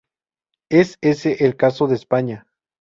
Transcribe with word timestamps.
Ese 0.71 0.97
es 1.01 1.27
el 1.27 1.55
caso 1.57 1.85
de 1.85 1.93
España. 1.93 2.47